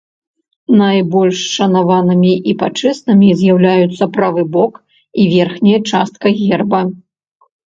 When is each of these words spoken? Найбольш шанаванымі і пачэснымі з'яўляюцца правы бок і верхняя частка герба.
Найбольш 0.79 1.41
шанаванымі 1.57 2.31
і 2.53 2.55
пачэснымі 2.61 3.29
з'яўляюцца 3.43 4.09
правы 4.17 4.43
бок 4.57 4.73
і 5.21 5.27
верхняя 5.35 5.79
частка 5.93 6.27
герба. 6.43 6.81